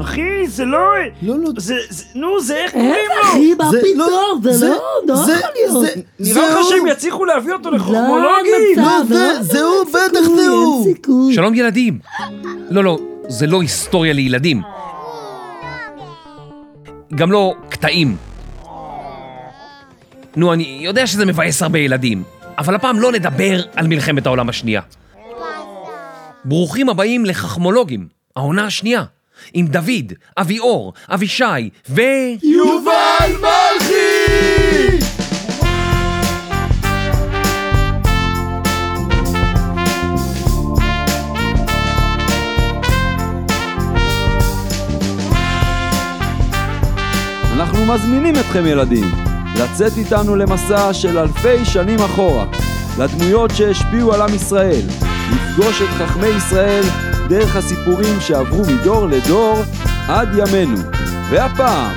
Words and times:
אחי, 0.00 0.46
זה 0.48 0.64
לא... 0.64 0.78
לא, 1.22 1.38
לא. 1.38 1.50
זה, 1.56 1.74
זה, 1.90 2.04
נו, 2.14 2.40
זה 2.40 2.56
איך 2.56 2.72
קוראים 2.72 2.90
לו? 3.16 3.22
אחי, 3.30 3.54
מה 3.54 3.70
זה 3.70 3.80
פתאום? 3.94 4.40
זה 4.52 4.68
לא, 4.68 4.76
לא 5.08 5.14
זה- 5.16 5.32
יכול 5.32 5.50
להיות. 5.54 5.80
זה- 5.80 6.00
נראה 6.20 6.48
לך 6.50 6.54
זה 6.62 6.70
שהם. 6.70 6.86
יצליחו 6.86 7.24
להביא 7.24 7.52
אותו 7.52 7.70
לא, 7.70 7.76
מצב, 7.76 7.92
לא, 7.92 9.02
זה- 9.08 9.14
לא, 9.14 9.42
זה 9.42 9.60
לא, 9.60 9.66
הוא, 9.66 9.84
בטח 9.88 10.20
זה 10.36 10.48
הוא. 10.48 10.84
אין 10.86 10.94
סיכוי. 10.94 11.34
שלום 11.34 11.54
ילדים. 11.54 11.98
לא, 12.70 12.84
לא, 12.84 12.98
זה 13.28 13.46
לא 13.46 13.60
היסטוריה 13.60 14.12
לילדים. 14.12 14.62
גם 17.14 17.32
לא 17.32 17.54
קטעים. 17.68 18.16
נו, 20.36 20.52
אני 20.52 20.78
יודע 20.82 21.06
שזה 21.06 21.26
מבאס 21.26 21.62
הרבה 21.62 21.78
ילדים, 21.78 22.22
אבל 22.58 22.74
הפעם 22.74 22.98
לא 23.00 23.12
נדבר 23.12 23.60
על 23.76 23.86
מלחמת 23.86 24.26
העולם 24.26 24.48
השנייה. 24.48 24.80
ברוכים 26.44 26.88
הבאים 26.88 27.24
לחכמולוגים, 27.24 28.06
העונה 28.36 28.64
השנייה, 28.66 29.02
עם 29.54 29.66
דוד, 29.66 30.12
אביאור, 30.38 30.92
אבישי 31.08 31.70
ו... 31.88 32.00
יובל 32.42 33.32
מלכי! 33.40 34.70
אנחנו 47.60 47.86
מזמינים 47.86 48.34
אתכם 48.36 48.66
ילדים 48.66 49.04
לצאת 49.56 49.92
איתנו 49.96 50.36
למסע 50.36 50.94
של 50.94 51.18
אלפי 51.18 51.64
שנים 51.64 51.98
אחורה, 51.98 52.46
לדמויות 52.98 53.50
שהשפיעו 53.56 54.14
על 54.14 54.22
עם 54.22 54.34
ישראל, 54.34 54.82
לפגוש 55.32 55.82
את 55.82 55.88
חכמי 55.88 56.26
ישראל 56.26 57.09
דרך 57.30 57.56
הסיפורים 57.56 58.20
שעברו 58.20 58.62
מדור 58.64 59.06
לדור 59.06 59.58
עד 60.08 60.28
ימינו. 60.38 60.76
והפעם, 61.30 61.94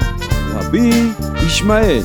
רבי 0.56 0.90
ישמעאל. 1.46 2.02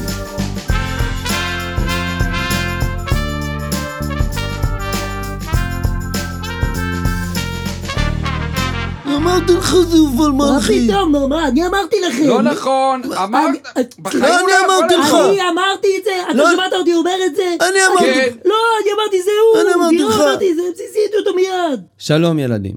אמרתי 9.16 9.52
לך 9.52 9.74
זה 9.76 9.96
יובל 9.96 10.28
מה 10.30 10.52
מלכי. 10.54 10.88
פתאום, 10.88 11.12
נו, 11.12 11.28
מה, 11.28 11.48
אני 11.48 11.66
אמרתי 11.66 11.96
לכם. 12.00 12.24
לא 12.26 12.42
נכון, 12.42 13.02
אמרת... 13.24 13.50
אני- 13.76 13.84
בחיים 14.02 14.22
לא, 14.22 14.38
אני 14.44 14.52
אמרתי. 14.66 14.94
לך. 14.96 15.14
אני 15.14 15.40
אמרתי 15.52 15.88
את 15.98 16.04
זה, 16.04 16.10
אתה 16.30 16.34
לא. 16.38 16.50
שמעת 16.54 16.72
אותי 16.72 16.94
אומר 16.94 17.16
את 17.26 17.36
זה? 17.36 17.56
אני 17.60 17.78
אמרתי. 17.86 18.04
כן. 18.14 18.28
לא, 18.44 18.54
אני 18.82 18.90
אמרתי 18.96 19.22
זה 19.22 19.30
הוא. 19.54 19.60
אני 19.62 19.74
אמרתי 19.74 19.98
לך. 19.98 20.20
אמרתי, 20.20 20.54
זה 20.54 20.62
בסיסית 20.74 21.10
אותו 21.18 21.34
מיד. 21.34 21.80
שלום 21.98 22.38
ילדים. 22.38 22.74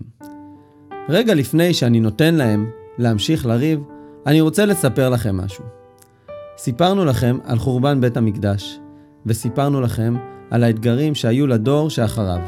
רגע 1.11 1.33
לפני 1.33 1.73
שאני 1.73 1.99
נותן 1.99 2.35
להם 2.35 2.69
להמשיך 2.97 3.45
לריב, 3.45 3.83
אני 4.25 4.41
רוצה 4.41 4.65
לספר 4.65 5.09
לכם 5.09 5.37
משהו. 5.37 5.63
סיפרנו 6.57 7.05
לכם 7.05 7.37
על 7.43 7.57
חורבן 7.57 8.01
בית 8.01 8.17
המקדש, 8.17 8.79
וסיפרנו 9.25 9.81
לכם 9.81 10.15
על 10.49 10.63
האתגרים 10.63 11.15
שהיו 11.15 11.47
לדור 11.47 11.89
שאחריו. 11.89 12.39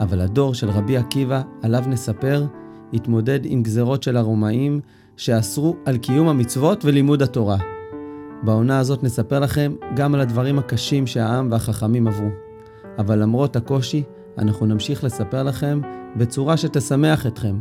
אבל 0.00 0.20
הדור 0.20 0.54
של 0.54 0.70
רבי 0.70 0.96
עקיבא, 0.96 1.42
עליו 1.62 1.84
נספר, 1.86 2.46
התמודד 2.92 3.40
עם 3.44 3.62
גזרות 3.62 4.02
של 4.02 4.16
הרומאים 4.16 4.80
שאסרו 5.16 5.76
על 5.84 5.96
קיום 5.98 6.28
המצוות 6.28 6.84
ולימוד 6.84 7.22
התורה. 7.22 7.58
בעונה 8.42 8.78
הזאת 8.78 9.02
נספר 9.02 9.40
לכם 9.40 9.74
גם 9.96 10.14
על 10.14 10.20
הדברים 10.20 10.58
הקשים 10.58 11.06
שהעם 11.06 11.48
והחכמים 11.50 12.06
עברו. 12.06 12.28
אבל 12.98 13.18
למרות 13.18 13.56
הקושי, 13.56 14.02
אנחנו 14.38 14.66
נמשיך 14.66 15.04
לספר 15.04 15.42
לכם 15.42 15.80
בצורה 16.16 16.56
שתשמח 16.56 17.26
אתכם. 17.26 17.56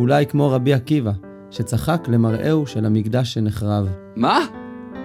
אולי 0.00 0.26
כמו 0.26 0.50
רבי 0.50 0.74
עקיבא, 0.74 1.12
שצחק 1.50 2.08
למראהו 2.08 2.66
של 2.66 2.86
המקדש 2.86 3.34
שנחרב. 3.34 3.88
מה? 4.16 4.38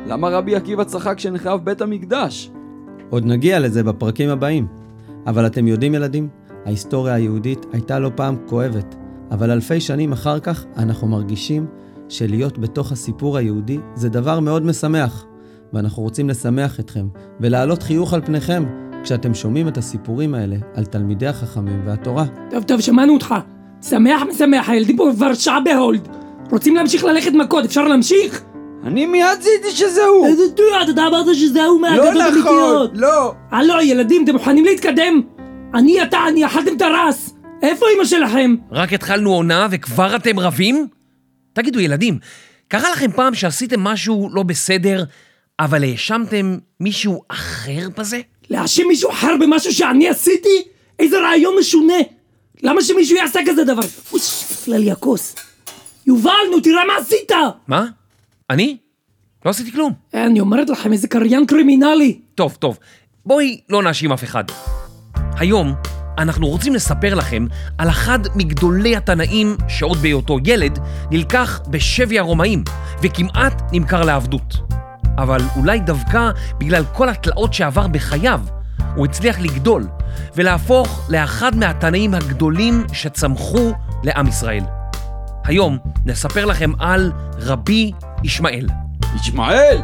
למה 0.08 0.30
רבי 0.30 0.56
עקיבא 0.56 0.84
צחק 0.84 1.18
כשנחרב 1.18 1.66
בית 1.66 1.82
המקדש? 1.82 2.52
עוד 3.10 3.26
נגיע 3.26 3.60
לזה 3.60 3.84
בפרקים 3.84 4.30
הבאים. 4.30 4.68
אבל 5.28 5.46
אתם 5.46 5.68
יודעים 5.68 5.94
ילדים, 5.94 6.30
ההיסטוריה 6.66 7.14
היהודית 7.14 7.66
הייתה 7.74 8.00
לא 8.00 8.12
פעם 8.16 8.36
כואבת, 8.46 8.96
אבל 9.32 9.52
אלפי 9.52 9.80
שנים 9.80 10.12
אחר 10.12 10.40
כך 10.40 10.66
אנחנו 10.78 11.08
מרגישים 11.08 11.66
שלהיות 12.10 12.58
בתוך 12.58 12.92
הסיפור 12.92 13.38
היהודי 13.38 13.80
זה 13.96 14.10
דבר 14.10 14.40
מאוד 14.40 14.66
משמח. 14.66 15.26
ואנחנו 15.74 16.04
רוצים 16.04 16.30
לשמח 16.30 16.80
אתכם 16.80 17.08
ולהעלות 17.40 17.84
חיוך 17.84 18.14
על 18.14 18.22
פניכם 18.26 18.64
כשאתם 19.04 19.34
שומעים 19.34 19.68
את 19.68 19.78
הסיפורים 19.78 20.34
האלה 20.34 20.56
על 20.74 20.86
תלמידי 20.86 21.28
החכמים 21.28 21.82
והתורה. 21.86 22.26
טוב, 22.50 22.64
טוב, 22.64 22.82
שמענו 22.82 23.14
אותך. 23.14 23.36
שמח 23.90 24.22
משמח, 24.22 24.70
הילדים 24.70 24.98
פה 24.98 25.12
כבר 25.16 25.34
שעה 25.34 25.60
בהולד. 25.60 26.08
רוצים 26.52 26.76
להמשיך 26.76 27.04
ללכת 27.04 27.32
מכות, 27.32 27.66
אפשר 27.66 27.88
להמשיך? 27.88 28.44
אני 28.84 29.06
מיד 29.06 29.42
זיהיתי 29.42 29.72
שזה 29.72 30.04
הוא! 30.04 30.28
איזה 30.28 30.44
שטויות, 30.54 30.90
אתה 30.90 31.08
אמרת 31.08 31.36
שזה 31.36 31.66
הוא 31.66 31.82
לא 31.82 31.90
מהאגדות 31.90 32.10
נכון, 32.10 32.22
האמיתיות. 32.22 32.92
לא. 32.94 33.34
הלו, 33.52 33.82
ילדים, 33.82 34.24
אתם 34.24 34.34
מוכנים 34.34 34.66
להתקדם? 34.66 35.22
אני, 35.74 36.04
אתה, 36.04 36.18
אני 36.28 36.46
אכלתם 36.46 36.76
את 36.78 36.82
הרס. 36.82 37.34
איפה 37.62 37.86
אמא 37.96 38.06
שלכם? 38.06 38.56
רק 38.72 38.94
התחלנו 38.94 39.34
עונה 39.34 39.68
וכבר 39.72 40.16
אתם 40.16 40.40
רבים? 40.40 40.88
תגידו 41.54 41.80
ילדים, 41.80 42.18
קרה 42.68 42.92
לכם 42.92 43.12
פעם 43.12 43.34
שעשיתם 43.34 43.80
משהו 43.80 44.30
לא 44.34 44.44
בסדר, 44.44 45.04
אבל 45.60 45.84
האשמתם 45.84 46.58
מישהו 46.80 47.22
אחר 47.28 47.88
בזה? 47.98 48.20
להאשים 48.50 48.88
מישהו 48.88 49.10
אחר 49.10 49.36
במשהו 49.40 49.74
שאני 49.74 50.10
עשיתי? 50.10 50.64
איזה 51.00 51.20
רעיון 51.20 51.56
משונה. 51.60 51.94
למה 52.66 52.82
שמישהו 52.82 53.18
יעשה 53.18 53.40
כזה 53.48 53.64
דבר? 53.64 53.82
אוש, 54.14 54.44
לי 54.68 54.92
הכוס. 54.92 55.36
יובל, 56.08 56.32
נו, 56.52 56.60
תראה 56.60 56.86
מה 56.86 56.94
עשית! 57.02 57.32
מה? 57.68 57.86
אני? 58.50 58.78
לא 59.46 59.50
עשיתי 59.50 59.72
כלום. 59.72 59.94
אה, 60.16 60.26
אני 60.26 60.40
אומרת 60.40 60.70
לכם, 60.70 60.94
איזה 60.94 61.08
קריין 61.08 61.46
קרימינלי. 61.46 62.20
טוב, 62.36 62.58
טוב, 62.60 62.80
בואי 63.26 63.60
לא 63.70 63.84
נאשים 63.84 64.12
אף 64.12 64.24
אחד. 64.24 64.44
היום 65.38 65.74
אנחנו 66.18 66.48
רוצים 66.48 66.76
לספר 66.76 67.16
לכם 67.16 67.46
על 67.78 67.90
אחד 67.90 68.20
מגדולי 68.36 68.96
התנאים 68.96 69.58
שעוד 69.68 69.98
בהיותו 69.98 70.38
ילד 70.46 70.80
נלקח 71.12 71.62
בשבי 71.70 72.20
הרומאים 72.20 72.64
וכמעט 73.02 73.62
נמכר 73.72 74.04
לעבדות. 74.04 74.54
אבל 75.18 75.40
אולי 75.56 75.80
דווקא 75.80 76.30
בגלל 76.58 76.84
כל 76.94 77.10
התלאות 77.10 77.54
שעבר 77.54 77.88
בחייו, 77.88 78.42
הוא 78.96 79.06
הצליח 79.06 79.40
לגדול 79.40 79.88
ולהפוך 80.36 81.10
לאחד 81.10 81.56
מהתנאים 81.56 82.14
הגדולים 82.14 82.86
שצמחו 82.94 83.72
לעם 84.04 84.28
ישראל. 84.28 84.64
היום 85.44 85.78
נספר 86.06 86.46
לכם 86.46 86.72
על 86.80 87.12
רבי 87.40 87.92
ישמעאל. 88.24 88.68
ישמעאל? 89.16 89.78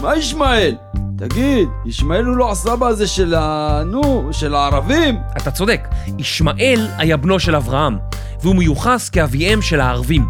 מה 0.00 0.16
ישמעאל? 0.16 0.76
תגיד, 1.18 1.68
ישמעאל 1.86 2.24
הוא 2.24 2.36
לא 2.36 2.52
הסבא 2.52 2.86
הזה 2.86 3.06
של 3.06 3.34
ה... 3.34 3.82
נו, 3.86 4.28
של 4.32 4.54
הערבים? 4.54 5.18
אתה 5.36 5.50
צודק, 5.50 5.88
ישמעאל 6.18 6.88
היה 6.98 7.16
בנו 7.16 7.40
של 7.40 7.56
אברהם, 7.56 7.98
והוא 8.42 8.56
מיוחס 8.56 9.08
כאביהם 9.08 9.62
של 9.62 9.80
הערבים. 9.80 10.28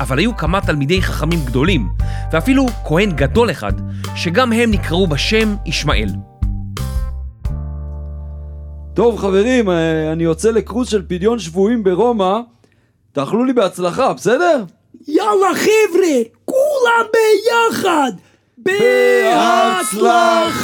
אבל 0.00 0.18
היו 0.18 0.36
כמה 0.36 0.60
תלמידי 0.60 1.02
חכמים 1.02 1.40
גדולים, 1.44 1.88
ואפילו 2.32 2.66
כהן 2.84 3.12
גדול 3.12 3.50
אחד, 3.50 3.72
שגם 4.14 4.52
הם 4.52 4.70
נקראו 4.70 5.06
בשם 5.06 5.56
ישמעאל. 5.66 6.08
טוב 8.94 9.18
חברים, 9.18 9.70
אה, 9.70 10.12
אני 10.12 10.24
יוצא 10.24 10.50
לקרוז 10.50 10.88
של 10.88 11.02
פדיון 11.08 11.38
שבויים 11.38 11.84
ברומא. 11.84 12.38
תאכלו 13.12 13.44
לי 13.44 13.52
בהצלחה, 13.52 14.12
בסדר? 14.12 14.64
יאללה 15.08 15.54
חבר'ה, 15.54 16.16
כולם 16.44 17.06
ביחד! 17.12 18.12
בהצלחה! 19.92 20.56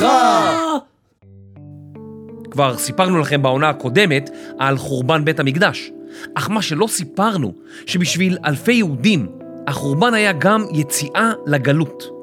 כבר 2.50 2.76
סיפרנו 2.78 3.18
לכם 3.18 3.42
בעונה 3.42 3.68
הקודמת 3.68 4.30
על 4.58 4.78
חורבן 4.78 5.24
בית 5.24 5.40
המקדש, 5.40 5.90
אך 6.34 6.50
מה 6.50 6.62
שלא 6.62 6.86
סיפרנו, 6.86 7.52
שבשביל 7.86 8.38
אלפי 8.44 8.72
יהודים, 8.72 9.26
החורבן 9.66 10.14
היה 10.14 10.32
גם 10.32 10.64
יציאה 10.72 11.32
לגלות. 11.46 12.15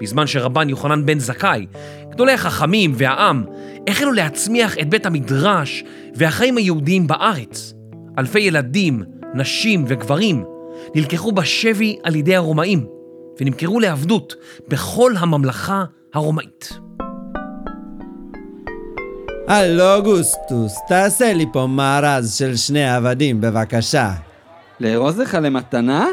בזמן 0.00 0.26
שרבן 0.26 0.68
יוחנן 0.68 1.06
בן 1.06 1.18
זכאי, 1.18 1.66
גדולי 2.10 2.32
החכמים 2.32 2.92
והעם, 2.96 3.44
החלו 3.88 4.12
להצמיח 4.12 4.78
את 4.78 4.88
בית 4.88 5.06
המדרש 5.06 5.84
והחיים 6.14 6.56
היהודיים 6.56 7.06
בארץ. 7.06 7.74
אלפי 8.18 8.40
ילדים, 8.40 9.02
נשים 9.34 9.84
וגברים 9.88 10.44
נלקחו 10.94 11.32
בשבי 11.32 11.98
על 12.02 12.16
ידי 12.16 12.36
הרומאים 12.36 12.86
ונמכרו 13.40 13.80
לעבדות 13.80 14.34
בכל 14.68 15.12
הממלכה 15.18 15.84
הרומאית. 16.14 16.78
הלו 19.48 19.94
אוגוסטוס, 19.94 20.78
תעשה 20.88 21.32
לי 21.32 21.46
פה 21.52 21.66
מארז 21.66 22.34
של 22.34 22.56
שני 22.56 22.90
עבדים 22.90 23.40
בבקשה. 23.40 24.12
לארוז 24.80 25.18
לך 25.18 25.38
למתנה? 25.42 26.06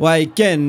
וואי 0.00 0.26
כן, 0.34 0.60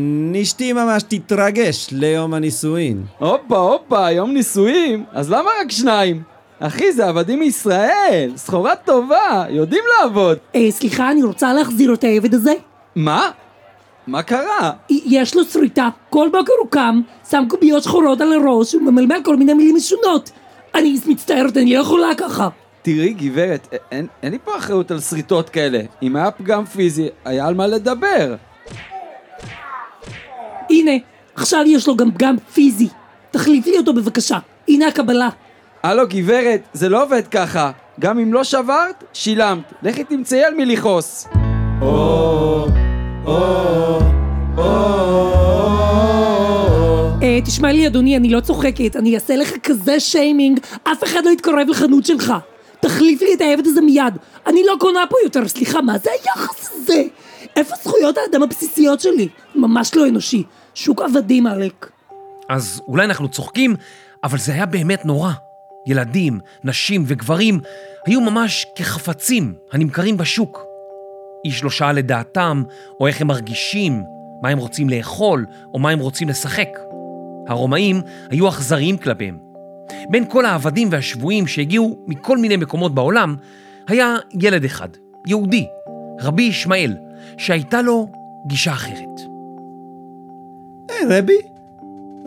אשתי 0.42 0.74
ממש 0.74 1.04
תתרגש 1.04 1.88
ליום 1.92 2.34
הנישואין. 2.34 3.04
הופה 3.20 3.58
הופה, 3.58 4.12
יום 4.12 4.34
נישואים? 4.34 5.04
אז 5.12 5.32
למה 5.32 5.50
רק 5.62 5.72
שניים? 5.72 6.22
אחי, 6.60 6.92
זה 6.92 7.08
עבדים 7.08 7.40
מישראל, 7.40 8.32
סחורה 8.36 8.76
טובה, 8.76 9.46
יודעים 9.50 9.84
לעבוד. 10.00 10.38
אה, 10.56 10.72
סליחה, 10.72 11.12
אני 11.12 11.24
רוצה 11.24 11.54
להחזיר 11.54 11.94
את 11.94 12.04
העבד 12.04 12.34
הזה. 12.34 12.54
מה? 12.96 13.32
מה 14.08 14.24
קרה? 14.24 14.72
יש 14.90 15.36
לו 15.36 15.46
שריטה, 15.46 15.90
כל 16.10 16.30
בוקר 16.32 16.54
הוא 16.62 16.70
קם, 16.70 17.02
שם 17.30 17.44
קוביות 17.50 17.84
שחורות 17.84 18.22
על 18.22 18.34
הראש 18.34 18.76
וממלמל 18.76 19.20
כל 19.24 19.36
מיני 19.36 19.54
מילים 19.54 19.76
משונות. 19.76 20.32
אני 20.76 21.00
מצטערת, 21.08 21.58
אני 21.58 21.76
לא 21.76 21.80
יכולה 21.80 22.10
ככה. 22.18 22.50
תראי, 22.82 23.14
גברת, 23.14 23.68
אין, 23.92 24.08
אין 24.24 24.32
לי 24.32 24.38
פה 24.44 24.58
אחריות 24.58 24.92
על 24.92 25.00
שריטות 25.00 25.50
כאלה. 25.50 25.80
אם 26.02 26.16
היה 26.16 26.32
פגם 26.32 26.66
פיזי, 26.66 27.08
היה 27.26 27.48
על 27.48 27.54
מה 27.54 27.68
לדבר. 27.68 28.36
הנה, 30.72 30.92
עכשיו 31.36 31.64
יש 31.68 31.88
לו 31.88 31.96
גם 31.96 32.12
פגם 32.12 32.36
פיזי. 32.54 32.88
תחליפי 33.32 33.78
אותו 33.78 33.94
בבקשה. 33.94 34.38
הנה 34.68 34.88
הקבלה. 34.88 35.30
הלו, 35.84 36.04
גברת, 36.10 36.62
זה 36.74 36.90
לא 36.90 37.04
עובד 37.04 37.28
ככה. 37.28 37.72
גם 38.00 38.20
אם 38.20 38.34
לא 38.34 38.44
שברת, 38.44 39.04
שילמת. 39.14 39.74
לכי 39.84 40.04
תמצאי 40.04 40.44
על 40.44 40.54
מי 40.54 40.66
לכעוס. 40.66 41.28
אה, 47.24 47.40
תשמע 47.46 47.72
לי 47.72 47.88
אדוני, 47.88 48.18
אני 48.18 48.30
לא 48.30 48.40
צוחקת, 48.40 48.96
אני 48.96 49.16
אעשה 49.16 49.36
לך 49.36 49.58
כזה 49.64 50.00
שיימינג, 50.00 50.60
אף 50.84 51.04
אחד 51.04 51.26
לא 51.26 51.30
יתקרב 51.30 51.70
לחנות 51.70 52.06
שלך. 52.06 52.34
תחליף 52.80 53.22
לי 53.22 53.34
את 53.34 53.42
העבד 53.42 53.68
הזה 53.68 53.82
מיד. 53.82 54.18
אני 54.48 54.64
לא 54.66 54.76
קונה 54.80 55.04
פה 55.10 55.16
יותר, 55.24 55.48
סליחה, 55.48 55.82
מה 55.82 55.98
זה 55.98 56.10
היחס 56.12 56.72
הזה? 56.74 57.04
איפה 57.56 57.76
זכויות 57.84 58.18
האדם 58.18 58.44
הבסיסיות 58.44 59.00
שלי? 59.00 59.28
ממש 59.56 59.96
לא 59.96 60.08
אנושי. 60.08 60.44
שוק 60.76 61.02
עבדים, 61.02 61.48
עלק. 61.48 61.92
אז 62.50 62.82
אולי 62.88 63.06
אנחנו 63.06 63.30
צוחקים, 63.30 63.76
אבל 64.24 64.38
זה 64.38 64.54
היה 64.54 64.66
באמת 64.66 65.06
נורא. 65.06 65.32
ילדים, 65.86 66.40
נשים 66.64 67.04
וגברים 67.08 67.60
היו 68.06 68.22
ממש 68.22 68.66
כחפצים 68.76 69.54
הנמכרים 69.72 70.18
בשוק. 70.18 70.64
איש 71.46 71.64
לא 71.64 71.70
שאל 71.70 72.00
את 72.00 72.06
דעתם, 72.06 72.64
או 73.00 73.08
איך 73.08 73.22
הם 73.22 73.28
מרגישים, 73.28 74.04
מה 74.42 74.50
הם 74.50 74.58
רוצים 74.58 74.90
לאכול, 74.90 75.46
או 75.74 75.80
מה 75.80 75.90
הם 75.90 76.00
רוצים 76.00 76.30
לשחק. 76.30 76.70
הרומאים 77.48 78.02
היו 78.30 78.50
אכזריים 78.50 78.98
כלפיהם. 78.98 79.38
בין 80.10 80.26
כל 80.30 80.46
העבדים 80.46 80.88
והשבויים 80.92 81.48
שהגיעו 81.48 82.06
מכל 82.08 82.38
מיני 82.38 82.58
מקומות 82.58 82.96
בעולם, 82.96 83.36
היה 83.88 84.16
ילד 84.42 84.64
אחד, 84.64 84.90
יהודי, 85.28 85.68
רבי 86.22 86.44
ישמעאל, 86.44 86.98
שהייתה 87.38 87.82
לו 87.82 88.08
גישה 88.48 88.74
אחרת. 88.74 89.31
היי 91.10 91.20
רבי, 91.20 91.38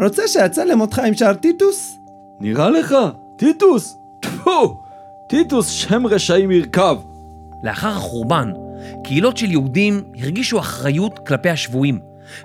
רוצה 0.00 0.28
שאצלם 0.28 0.80
אותך 0.80 0.98
עם 0.98 1.14
שער 1.14 1.34
טיטוס? 1.34 1.98
נראה 2.40 2.70
לך? 2.70 2.94
טיטוס? 3.36 3.98
טפו! 4.20 4.80
טיטוס 5.28 5.68
שם 5.68 6.06
רשעים 6.06 6.50
ירכב. 6.50 6.96
לאחר 7.62 7.88
החורבן, 7.88 8.52
קהילות 9.04 9.36
של 9.36 9.50
יהודים 9.50 10.02
הרגישו 10.18 10.58
אחריות 10.58 11.18
כלפי 11.26 11.50
השבויים, 11.50 12.00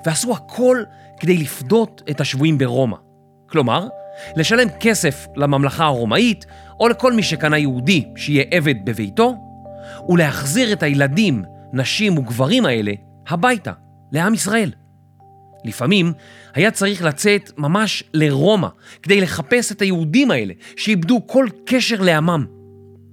ועשו 0.06 0.34
הכל 0.34 0.84
כדי 1.20 1.38
לפדות 1.38 2.02
את 2.10 2.22
השבויים 2.22 2.58
ברומא. 2.58 2.98
כלומר, 3.50 3.88
לשלם 4.36 4.68
כסף 4.80 5.28
לממלכה 5.36 5.86
הרומאית, 5.86 6.46
או 6.80 6.88
לכל 6.88 7.14
מי 7.14 7.24
שקנה 7.24 7.58
יהודי 7.58 8.06
שיהיה 8.16 8.44
עבד 8.52 8.86
בביתו, 8.86 9.36
ולהחזיר 10.10 10.74
את 10.74 10.84
הילדים, 10.84 11.44
נשים 11.74 12.18
וגברים 12.18 12.66
האלה 12.66 12.92
הביתה, 13.28 13.72
לעם 14.12 14.34
ישראל. 14.34 14.72
לפעמים 15.66 16.14
היה 16.54 16.72
צריך 16.72 17.04
לצאת 17.04 17.52
ממש 17.58 18.04
לרומא 18.14 18.68
כדי 19.04 19.22
לחפש 19.22 19.72
את 19.72 19.82
היהודים 19.82 20.32
האלה 20.32 20.54
שאיבדו 20.76 21.22
כל 21.28 21.48
קשר 21.66 22.02
לעמם. 22.02 22.46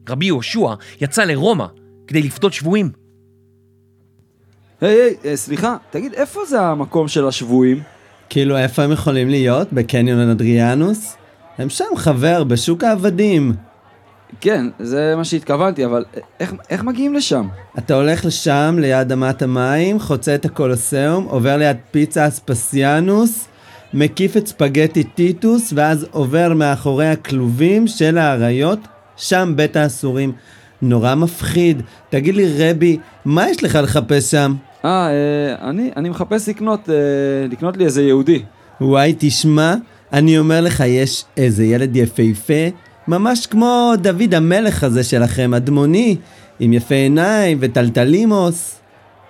רבי 0.09 0.27
יהושע 0.27 0.75
יצא 1.01 1.25
לרומא 1.25 1.67
כדי 2.07 2.23
לפדות 2.23 2.53
שבויים. 2.53 2.91
היי, 4.81 5.01
היי, 5.01 5.15
אה, 5.25 5.37
סליחה, 5.37 5.77
תגיד, 5.91 6.15
איפה 6.15 6.41
זה 6.49 6.61
המקום 6.61 7.09
של 7.09 7.29
השבויים? 7.29 7.83
כאילו, 8.31 8.57
איפה 8.57 8.83
הם 8.83 8.93
יכולים 8.93 9.29
להיות? 9.29 9.73
בקניון 9.73 10.31
אדריאנוס? 10.31 11.17
הם 11.59 11.69
שם 11.69 11.85
חבר, 11.97 12.45
בשוק 12.45 12.85
העבדים. 12.85 13.53
כן, 14.41 14.67
זה 14.79 15.15
מה 15.17 15.25
שהתכוונתי, 15.25 15.85
אבל 15.85 16.05
איך, 16.41 16.55
איך 16.71 16.85
מגיעים 16.85 17.15
לשם? 17.15 17.49
אתה 17.79 17.95
הולך 17.95 18.25
לשם, 18.25 18.77
ליד 18.79 19.13
אמת 19.13 19.43
המים, 19.43 20.01
חוצה 20.01 20.35
את 20.35 20.45
הקולוסיאום, 20.45 21.25
עובר 21.25 21.57
ליד 21.57 21.77
פיצה 21.91 22.29
אספסיאנוס, 22.29 23.49
מקיף 23.95 24.37
את 24.37 24.47
ספגטי 24.47 25.05
טיטוס, 25.05 25.73
ואז 25.77 26.07
עובר 26.11 26.55
מאחורי 26.55 27.09
הכלובים 27.09 27.87
של 27.87 28.19
האריות, 28.19 28.79
שם 29.17 29.53
בית 29.57 29.77
האסורים. 29.77 30.33
נורא 30.83 31.15
מפחיד. 31.15 31.83
תגיד 32.11 32.35
לי, 32.35 32.71
רבי, 32.71 32.99
מה 33.25 33.51
יש 33.51 33.65
לך 33.65 33.79
לחפש 33.83 34.31
שם? 34.31 34.55
אה, 34.85 34.91
אה 34.91 35.71
אני, 35.71 35.91
אני 35.97 36.09
מחפש 36.09 36.49
לקנות, 36.49 36.91
אה, 36.91 36.95
לקנות 37.51 37.77
לי 37.77 37.85
איזה 37.85 38.03
יהודי. 38.03 38.43
וואי, 38.81 39.15
תשמע, 39.19 39.75
אני 40.13 40.39
אומר 40.39 40.61
לך, 40.61 40.83
יש 40.87 41.25
איזה 41.37 41.65
ילד 41.65 41.97
יפהפה, 41.97 42.69
ממש 43.09 43.47
כמו 43.47 43.93
דוד 43.99 44.35
המלך 44.35 44.85
הזה 44.85 45.05
שלכם, 45.05 45.55
אדמוני, 45.55 46.17
עם 46.61 46.73
יפה 46.73 46.95
עיניים 46.95 47.59
וטלטלימוס. 47.61 48.77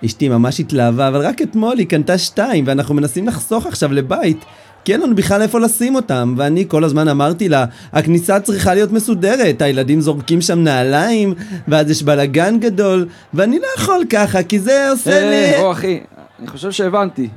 אשתי 0.05 0.29
ממש 0.29 0.59
התלהבה, 0.59 1.07
אבל 1.07 1.21
רק 1.21 1.41
אתמול 1.41 1.77
היא 1.77 1.87
קנתה 1.87 2.17
שתיים, 2.17 2.63
ואנחנו 2.67 2.95
מנסים 2.95 3.27
לחסוך 3.27 3.65
עכשיו 3.65 3.93
לבית, 3.93 4.45
כי 4.85 4.93
אין 4.93 5.01
לנו 5.01 5.15
בכלל 5.15 5.41
איפה 5.41 5.59
לשים 5.59 5.95
אותם, 5.95 6.33
ואני 6.37 6.65
כל 6.67 6.83
הזמן 6.83 7.07
אמרתי 7.07 7.49
לה, 7.49 7.65
הכניסה 7.93 8.39
צריכה 8.39 8.73
להיות 8.73 8.91
מסודרת, 8.91 9.61
הילדים 9.61 10.01
זורקים 10.01 10.41
שם 10.41 10.59
נעליים, 10.59 11.33
ואז 11.67 11.89
יש 11.89 12.03
בלאגן 12.03 12.59
גדול, 12.59 13.07
ואני 13.33 13.59
לא 13.59 13.67
יכול 13.77 14.03
ככה, 14.09 14.43
כי 14.43 14.59
זה 14.59 14.89
עושה 14.91 15.29
לי... 15.29 15.53
אה, 15.53 15.61
בוא 15.61 15.71
אחי, 15.71 15.99
אני 16.39 16.47
חושב 16.47 16.71
שהבנתי. 16.71 17.29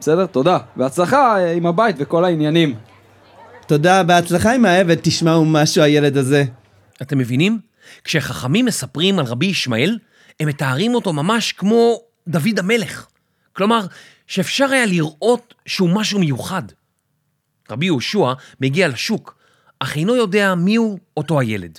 בסדר? 0.00 0.26
תודה. 0.26 0.58
בהצלחה 0.76 1.36
אה, 1.38 1.52
עם 1.52 1.66
הבית 1.66 1.96
וכל 1.98 2.24
העניינים. 2.24 2.74
תודה, 3.72 4.02
בהצלחה 4.02 4.54
עם 4.54 4.64
העבד, 4.64 4.96
תשמעו 5.02 5.44
משהו 5.44 5.82
הילד 5.82 6.16
הזה. 6.16 6.44
אתם 7.02 7.18
מבינים? 7.18 7.58
כשחכמים 8.04 8.64
מספרים 8.64 9.18
על 9.18 9.24
רבי 9.24 9.46
ישמעאל, 9.46 9.98
הם 10.40 10.48
מתארים 10.48 10.94
אותו 10.94 11.12
ממש 11.12 11.52
כמו 11.52 12.00
דוד 12.28 12.58
המלך. 12.58 13.06
כלומר, 13.52 13.86
שאפשר 14.26 14.72
היה 14.72 14.86
לראות 14.86 15.54
שהוא 15.66 15.90
משהו 15.94 16.20
מיוחד. 16.20 16.62
רבי 17.70 17.86
יהושע 17.86 18.32
מגיע 18.60 18.88
לשוק, 18.88 19.34
אך 19.78 19.96
אינו 19.96 20.16
יודע 20.16 20.54
מיהו 20.54 20.98
אותו 21.16 21.40
הילד. 21.40 21.78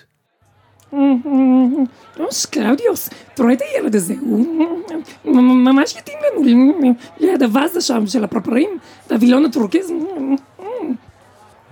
אוש, 2.19 2.45
קלאודיוס, 2.45 3.09
אתה 3.33 3.43
רואה 3.43 3.53
את 3.53 3.61
הילד 3.61 3.95
הזה? 3.95 4.13
הוא 4.21 5.35
ממש 5.35 5.95
יתאים 5.95 6.17
לנו 6.25 6.73
ליד 7.19 7.43
הוואזה 7.43 7.81
שם 7.81 8.07
של 8.07 8.23
הפרפרים 8.23 8.69
והווילון 9.09 9.45
הטורקיז. 9.45 9.91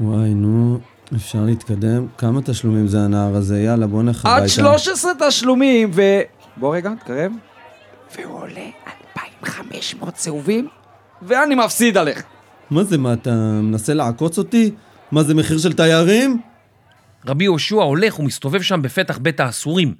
וואי, 0.01 0.34
נו, 0.34 0.79
אפשר 1.15 1.41
להתקדם? 1.41 2.08
כמה 2.17 2.41
תשלומים 2.41 2.88
זה 2.88 3.01
הנער 3.01 3.36
הזה? 3.36 3.62
יאללה, 3.62 3.88
בוא 3.88 4.03
נלך 4.03 4.25
הביתה. 4.25 4.43
עד 4.43 4.48
13 4.48 5.12
תשלומים 5.27 5.91
ו... 5.93 6.01
בוא 6.58 6.75
רגע, 6.75 6.91
תקרב. 7.03 7.31
והוא 8.17 8.39
עולה 8.39 8.70
2,500 9.17 10.13
צהובים, 10.13 10.67
ואני 11.22 11.55
מפסיד 11.55 11.98
עליך. 11.98 12.24
מה 12.70 12.84
זה, 12.84 12.98
מה, 12.98 13.13
אתה 13.13 13.31
מנסה 13.63 13.93
לעקוץ 13.93 14.38
אותי? 14.38 14.72
מה 15.12 15.24
זה, 15.24 15.34
מחיר 15.34 15.58
של 15.58 15.74
תיירים? 15.74 16.41
רבי 17.27 17.43
יהושע 17.43 17.75
הולך 17.75 18.20
ומסתובב 18.20 18.62
שם 18.62 18.81
בפתח 18.81 19.17
בית 19.17 19.39
האסורים, 19.39 19.93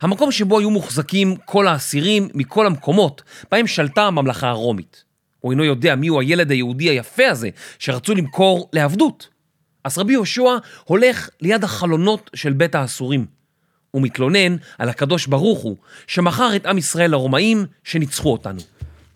המקום 0.00 0.32
שבו 0.32 0.58
היו 0.58 0.70
מוחזקים 0.70 1.36
כל 1.44 1.68
האסירים 1.68 2.28
מכל 2.34 2.66
המקומות 2.66 3.22
בהם 3.50 3.66
שלטה 3.66 4.02
הממלכה 4.02 4.48
הרומית. 4.48 5.04
הוא 5.40 5.52
אינו 5.52 5.64
יודע 5.64 5.94
מיהו 5.94 6.20
הילד 6.20 6.50
היהודי 6.50 6.88
היפה 6.88 7.28
הזה 7.30 7.48
שרצו 7.78 8.14
למכור 8.14 8.68
לעבדות. 8.72 9.37
אז 9.84 9.98
רבי 9.98 10.12
יהושע 10.12 10.56
הולך 10.84 11.28
ליד 11.40 11.64
החלונות 11.64 12.30
של 12.34 12.52
בית 12.52 12.74
האסורים. 12.74 13.26
הוא 13.90 14.02
מתלונן 14.02 14.56
על 14.78 14.88
הקדוש 14.88 15.26
ברוך 15.26 15.60
הוא 15.60 15.76
שמכר 16.06 16.56
את 16.56 16.66
עם 16.66 16.78
ישראל 16.78 17.10
לרומאים 17.10 17.66
שניצחו 17.84 18.32
אותנו. 18.32 18.60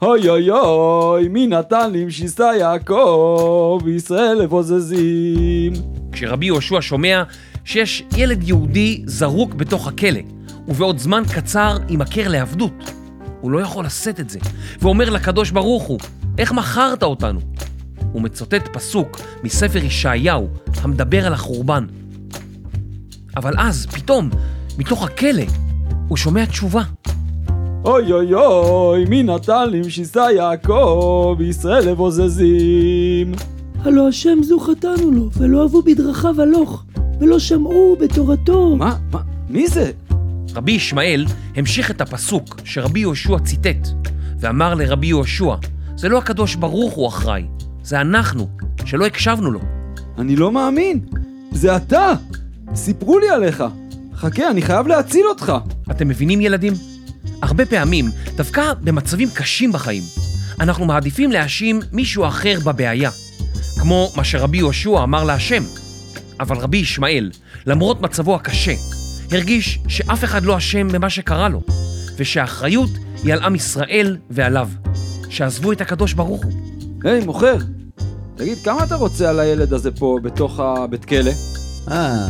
אוי 0.02 0.28
אוי 0.28 0.50
אוי, 0.50 1.28
מי 1.28 1.46
נתן 1.46 1.90
לי 1.92 2.04
משיסה 2.04 2.50
יעקב, 2.58 3.80
ישראל 3.96 4.34
לבוזזים. 4.34 5.72
כשרבי 6.12 6.46
יהושע 6.46 6.78
שומע 6.80 7.22
שיש 7.64 8.02
ילד 8.16 8.48
יהודי 8.48 9.02
זרוק 9.06 9.54
בתוך 9.54 9.88
הכלא, 9.88 10.20
ובעוד 10.68 10.98
זמן 10.98 11.22
קצר 11.34 11.76
יימכר 11.88 12.28
לעבדות. 12.28 12.92
הוא 13.40 13.50
לא 13.50 13.60
יכול 13.60 13.84
לשאת 13.84 14.20
את 14.20 14.30
זה, 14.30 14.38
ואומר 14.80 15.10
לקדוש 15.10 15.50
ברוך 15.50 15.82
הוא, 15.82 15.98
איך 16.38 16.52
מכרת 16.52 17.02
אותנו? 17.02 17.40
הוא 18.12 18.22
מצטט 18.22 18.68
פסוק 18.72 19.20
מספר 19.44 19.78
ישעיהו, 19.78 20.48
המדבר 20.82 21.26
על 21.26 21.32
החורבן. 21.32 21.86
אבל 23.36 23.52
אז, 23.58 23.86
פתאום, 23.86 24.30
מתוך 24.78 25.04
הכלא, 25.04 25.42
הוא 26.08 26.16
שומע 26.16 26.44
תשובה. 26.44 26.82
אוי 27.84 28.12
אוי 28.12 28.34
אוי, 28.34 29.04
מי 29.04 29.22
נתן 29.22 29.70
לי 29.70 29.80
משיסה 29.80 30.26
יעקב, 30.36 31.36
ישראל 31.40 31.88
לבוזזים. 31.90 33.32
הלא 33.84 34.08
השם 34.08 34.42
זו 34.42 34.60
חטאנו 34.60 35.10
לו, 35.10 35.30
ולא 35.36 35.62
אהבו 35.62 35.82
בדרכיו 35.82 36.42
הלוך, 36.42 36.84
ולא 37.20 37.38
שמעו 37.38 37.96
בתורתו. 38.00 38.76
מה? 38.76 38.96
מה? 39.10 39.20
מי 39.48 39.68
זה? 39.68 39.90
רבי 40.54 40.72
ישמעאל 40.72 41.24
המשיך 41.56 41.90
את 41.90 42.00
הפסוק 42.00 42.60
שרבי 42.64 43.00
יהושע 43.00 43.38
ציטט, 43.38 43.88
ואמר 44.40 44.74
לרבי 44.74 45.06
יהושע, 45.06 45.54
זה 45.96 46.08
לא 46.08 46.18
הקדוש 46.18 46.54
ברוך 46.54 46.92
הוא 46.92 47.08
אחראי, 47.08 47.44
זה 47.82 48.00
אנחנו, 48.00 48.48
שלא 48.84 49.06
הקשבנו 49.06 49.50
לו. 49.50 49.60
אני 50.18 50.36
לא 50.36 50.52
מאמין! 50.52 51.00
זה 51.52 51.76
אתה! 51.76 52.12
סיפרו 52.74 53.18
לי 53.18 53.30
עליך! 53.30 53.64
חכה, 54.14 54.50
אני 54.50 54.62
חייב 54.62 54.86
להציל 54.86 55.26
אותך! 55.26 55.52
אתם 55.90 56.08
מבינים 56.08 56.40
ילדים? 56.40 56.72
הרבה 57.42 57.66
פעמים, 57.66 58.04
דווקא 58.36 58.72
במצבים 58.80 59.28
קשים 59.34 59.72
בחיים, 59.72 60.02
אנחנו 60.60 60.84
מעדיפים 60.84 61.32
להאשים 61.32 61.80
מישהו 61.92 62.26
אחר 62.26 62.58
בבעיה, 62.64 63.10
כמו 63.80 64.12
מה 64.16 64.24
שרבי 64.24 64.58
יהושע 64.58 65.02
אמר 65.02 65.24
להשם. 65.24 65.62
אבל 66.40 66.56
רבי 66.56 66.76
ישמעאל, 66.76 67.30
למרות 67.66 68.00
מצבו 68.00 68.34
הקשה, 68.34 68.74
הרגיש 69.30 69.78
שאף 69.88 70.24
אחד 70.24 70.44
לא 70.44 70.56
אשם 70.56 70.88
במה 70.88 71.10
שקרה 71.10 71.48
לו, 71.48 71.62
ושהאחריות 72.16 72.90
היא 73.24 73.32
על 73.32 73.42
עם 73.42 73.54
ישראל 73.54 74.16
ועליו, 74.30 74.68
שעזבו 75.28 75.72
את 75.72 75.80
הקדוש 75.80 76.12
ברוך 76.12 76.44
הוא. 76.44 76.61
היי, 77.04 77.24
מוכר! 77.24 77.56
תגיד, 78.36 78.58
כמה 78.64 78.84
אתה 78.84 78.94
רוצה 78.94 79.30
על 79.30 79.40
הילד 79.40 79.72
הזה 79.72 79.90
פה 79.90 80.18
בתוך 80.22 80.60
הבית 80.60 81.04
כלא? 81.04 81.30
אה, 81.90 82.28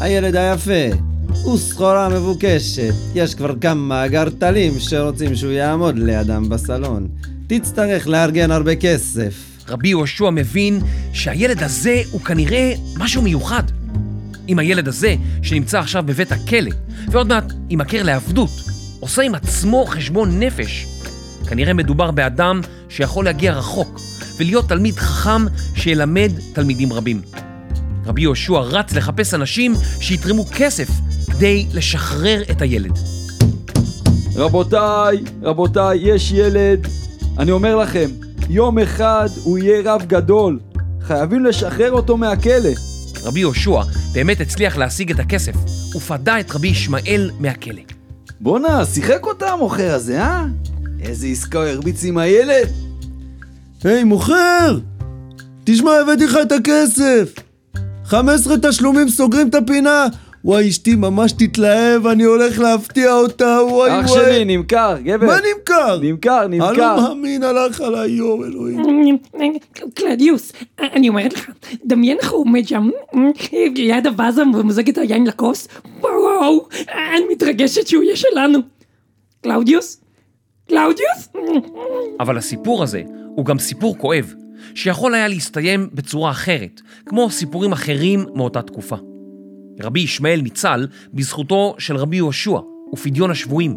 הילד 0.00 0.36
היפה. 0.36 0.96
הוא 1.42 1.58
סחורה 1.58 2.08
מבוקשת. 2.08 2.92
יש 3.14 3.34
כבר 3.34 3.54
כמה 3.60 4.06
אגרטלים 4.06 4.72
שרוצים 4.78 5.36
שהוא 5.36 5.52
יעמוד 5.52 5.98
לידם 5.98 6.48
בסלון. 6.48 7.08
תצטרך 7.46 8.06
לארגן 8.06 8.50
הרבה 8.50 8.76
כסף. 8.76 9.34
רבי 9.68 9.88
יהושע 9.88 10.30
מבין 10.30 10.80
שהילד 11.12 11.62
הזה 11.62 12.02
הוא 12.10 12.20
כנראה 12.20 12.74
משהו 12.98 13.22
מיוחד. 13.22 13.62
אם 14.48 14.58
הילד 14.58 14.88
הזה, 14.88 15.14
שנמצא 15.42 15.78
עכשיו 15.78 16.02
בבית 16.06 16.32
הכלא, 16.32 16.70
ועוד 17.08 17.28
מעט 17.28 17.52
יימכר 17.70 18.02
לעבדות, 18.02 18.50
עושה 19.00 19.22
עם 19.22 19.34
עצמו 19.34 19.84
חשבון 19.86 20.42
נפש, 20.42 20.86
כנראה 21.48 21.72
מדובר 21.72 22.10
באדם 22.10 22.60
שיכול 22.96 23.24
להגיע 23.24 23.52
רחוק, 23.52 24.00
ולהיות 24.38 24.68
תלמיד 24.68 24.96
חכם 24.96 25.44
שילמד 25.74 26.30
תלמידים 26.52 26.92
רבים. 26.92 27.20
רבי 28.06 28.22
יהושע 28.22 28.58
רץ 28.58 28.92
לחפש 28.92 29.34
אנשים 29.34 29.74
שיתרמו 30.00 30.44
כסף 30.46 30.88
כדי 31.26 31.66
לשחרר 31.72 32.42
את 32.50 32.62
הילד. 32.62 32.98
רבותיי, 34.36 35.18
רבותיי, 35.42 35.98
יש 36.02 36.32
ילד. 36.32 36.86
אני 37.38 37.50
אומר 37.50 37.76
לכם, 37.76 38.10
יום 38.48 38.78
אחד 38.78 39.28
הוא 39.44 39.58
יהיה 39.58 39.94
רב 39.94 40.02
גדול. 40.06 40.60
חייבים 41.02 41.44
לשחרר 41.44 41.92
אותו 41.92 42.16
מהכלא. 42.16 42.70
רבי 43.22 43.40
יהושע 43.40 43.80
באמת 44.12 44.40
הצליח 44.40 44.76
להשיג 44.76 45.10
את 45.10 45.18
הכסף, 45.18 45.54
ופדה 45.96 46.40
את 46.40 46.50
רבי 46.50 46.68
ישמעאל 46.68 47.30
מהכלא. 47.40 47.82
בואנה, 48.40 48.84
שיחק 48.84 49.26
אותה 49.26 49.48
המוכר 49.50 49.94
הזה, 49.94 50.22
אה? 50.22 50.44
איזה 51.02 51.26
עסקה 51.26 51.58
הוא 51.58 51.66
הרביץ 51.66 52.04
עם 52.04 52.18
הילד? 52.18 52.68
היי, 53.84 54.04
מוכר! 54.04 54.78
תשמע, 55.64 55.90
הבאתי 55.92 56.24
לך 56.24 56.38
את 56.42 56.52
הכסף! 56.52 57.34
15 58.04 58.56
תשלומים 58.62 59.08
סוגרים 59.08 59.48
את 59.48 59.54
הפינה! 59.54 60.06
וואי, 60.44 60.68
אשתי 60.68 60.94
ממש 60.94 61.32
תתלהב, 61.32 62.06
אני 62.06 62.22
הולך 62.22 62.58
להפתיע 62.58 63.12
אותה, 63.14 63.58
וואי 63.68 64.00
אח 64.00 64.10
וואי. 64.10 64.24
שלי, 64.24 64.44
נמכר, 64.44 64.96
גבר. 65.02 65.26
מה 65.26 65.36
נמכר? 65.36 65.98
נמכר, 66.02 66.44
אני 66.44 66.58
נמכר. 66.58 66.96
לא 66.96 67.02
מאמין, 67.02 67.42
הלך 67.42 67.80
עליי, 67.80 68.10
יום 68.10 68.44
אלוהים. 68.44 69.18
קלאודיוס, 69.94 70.52
אני 70.78 71.08
אומרת 71.08 71.32
לך, 71.32 71.50
דמיין 71.84 72.18
איך 72.20 72.32
הוא 72.32 72.40
עומד 72.40 72.68
שם, 72.68 72.90
ליד 73.52 74.06
הוואזה 74.06 74.42
ומוזג 74.42 74.88
את 74.88 74.98
היין 74.98 75.26
לכוס, 75.26 75.68
וואו, 76.00 76.68
אני 76.88 77.24
מתרגשת 77.32 77.86
שהוא 77.86 78.02
יהיה 78.02 78.16
שלנו. 78.16 78.58
קלאודיוס? 79.42 80.01
קלאודיוס? 80.68 81.28
אבל 82.20 82.38
הסיפור 82.38 82.82
הזה 82.82 83.02
הוא 83.36 83.46
גם 83.46 83.58
סיפור 83.58 83.98
כואב, 83.98 84.34
שיכול 84.74 85.14
היה 85.14 85.28
להסתיים 85.28 85.88
בצורה 85.92 86.30
אחרת, 86.30 86.80
כמו 87.06 87.30
סיפורים 87.30 87.72
אחרים 87.72 88.26
מאותה 88.34 88.62
תקופה. 88.62 88.96
רבי 89.80 90.00
ישמעאל 90.00 90.40
ניצל 90.40 90.86
בזכותו 91.14 91.74
של 91.78 91.96
רבי 91.96 92.16
יהושע 92.16 92.58
ופדיון 92.92 93.30
השבויים. 93.30 93.76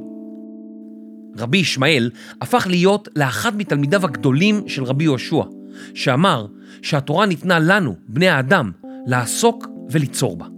רבי 1.38 1.58
ישמעאל 1.58 2.10
הפך 2.42 2.68
להיות 2.70 3.10
לאחד 3.16 3.58
מתלמידיו 3.58 4.06
הגדולים 4.06 4.64
של 4.68 4.84
רבי 4.84 5.04
יהושע, 5.04 5.44
שאמר 5.94 6.46
שהתורה 6.82 7.26
ניתנה 7.26 7.60
לנו, 7.60 7.96
בני 8.08 8.28
האדם, 8.28 8.72
לעסוק 9.08 9.68
וליצור 9.90 10.38
בה. 10.38 10.55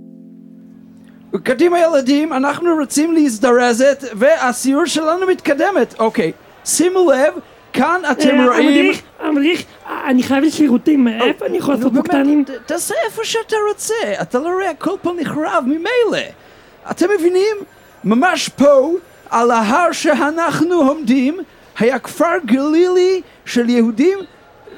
קדימה 1.43 1.79
ילדים, 1.79 2.33
אנחנו 2.33 2.69
רוצים 2.79 3.13
להזדרזת 3.13 4.03
והסיור 4.13 4.85
שלנו 4.85 5.27
מתקדמת. 5.27 5.99
אוקיי, 5.99 6.31
שימו 6.65 7.11
לב, 7.11 7.33
כאן 7.73 8.01
אתם 8.11 8.41
רואים... 8.45 8.67
המדריך, 8.69 9.01
המדריך, 9.19 9.63
אני 10.07 10.23
חייב 10.23 10.43
לשירותים, 10.43 11.07
איפה 11.07 11.45
אני 11.45 11.57
יכול 11.57 11.75
לעשות 11.75 11.93
בוקטנים? 11.93 12.43
תעשה 12.65 12.95
איפה 13.05 13.23
שאתה 13.25 13.55
רוצה, 13.69 13.93
אתה 14.21 14.39
לא 14.39 14.49
רואה 14.49 14.69
הכל 14.69 14.91
פה 15.01 15.13
נחרב 15.19 15.63
ממילא. 15.67 16.23
אתם 16.91 17.05
מבינים? 17.17 17.55
ממש 18.03 18.49
פה, 18.49 18.91
על 19.29 19.51
ההר 19.51 19.91
שאנחנו 19.91 20.75
עומדים, 20.75 21.37
היה 21.79 21.99
כפר 21.99 22.37
גלילי 22.45 23.21
של 23.45 23.69
יהודים 23.69 24.19